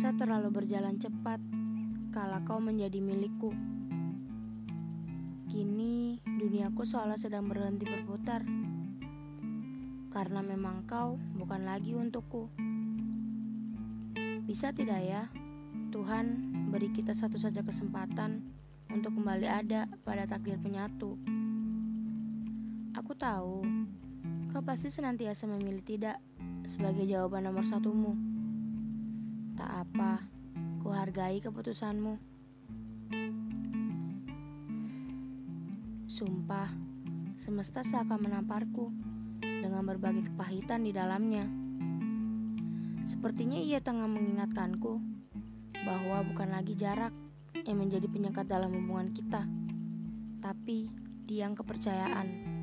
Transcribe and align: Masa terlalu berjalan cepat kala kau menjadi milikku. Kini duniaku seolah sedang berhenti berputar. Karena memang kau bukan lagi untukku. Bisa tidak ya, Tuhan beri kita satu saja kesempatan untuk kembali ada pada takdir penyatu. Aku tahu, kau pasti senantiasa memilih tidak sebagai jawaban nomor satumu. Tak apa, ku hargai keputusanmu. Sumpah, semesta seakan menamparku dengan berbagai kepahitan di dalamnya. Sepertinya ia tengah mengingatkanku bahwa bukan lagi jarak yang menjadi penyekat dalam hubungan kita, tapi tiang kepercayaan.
Masa 0.00 0.16
terlalu 0.16 0.64
berjalan 0.64 0.96
cepat 0.96 1.36
kala 2.16 2.40
kau 2.48 2.56
menjadi 2.56 3.04
milikku. 3.04 3.52
Kini 5.44 6.16
duniaku 6.24 6.88
seolah 6.88 7.20
sedang 7.20 7.44
berhenti 7.44 7.84
berputar. 7.84 8.40
Karena 10.08 10.40
memang 10.40 10.88
kau 10.88 11.20
bukan 11.36 11.68
lagi 11.68 11.92
untukku. 11.92 12.48
Bisa 14.48 14.72
tidak 14.72 15.04
ya, 15.04 15.28
Tuhan 15.92 16.48
beri 16.72 16.88
kita 16.96 17.12
satu 17.12 17.36
saja 17.36 17.60
kesempatan 17.60 18.40
untuk 18.88 19.20
kembali 19.20 19.52
ada 19.52 19.84
pada 20.00 20.24
takdir 20.24 20.56
penyatu. 20.56 21.20
Aku 22.96 23.12
tahu, 23.12 23.68
kau 24.48 24.64
pasti 24.64 24.88
senantiasa 24.88 25.44
memilih 25.44 25.84
tidak 25.84 26.16
sebagai 26.64 27.04
jawaban 27.04 27.44
nomor 27.44 27.68
satumu. 27.68 28.39
Tak 29.60 29.76
apa, 29.76 30.24
ku 30.80 30.88
hargai 30.88 31.36
keputusanmu. 31.44 32.16
Sumpah, 36.08 36.72
semesta 37.36 37.84
seakan 37.84 38.24
menamparku 38.24 38.88
dengan 39.44 39.84
berbagai 39.84 40.32
kepahitan 40.32 40.80
di 40.80 40.96
dalamnya. 40.96 41.44
Sepertinya 43.04 43.60
ia 43.60 43.84
tengah 43.84 44.08
mengingatkanku 44.08 44.96
bahwa 45.84 46.24
bukan 46.24 46.56
lagi 46.56 46.72
jarak 46.72 47.12
yang 47.52 47.84
menjadi 47.84 48.08
penyekat 48.08 48.48
dalam 48.48 48.72
hubungan 48.72 49.12
kita, 49.12 49.44
tapi 50.40 50.88
tiang 51.28 51.52
kepercayaan. 51.52 52.59